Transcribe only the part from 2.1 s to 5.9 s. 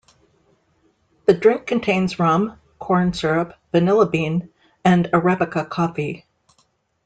rum, corn syrup, vanilla bean, and Arabica